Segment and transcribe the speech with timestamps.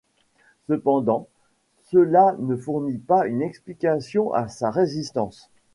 [0.67, 1.27] Cependant,
[1.83, 5.51] cela ne fournit pas une explication à sa résistance.